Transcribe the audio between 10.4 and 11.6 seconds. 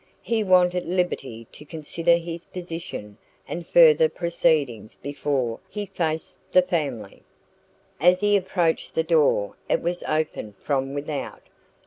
from without.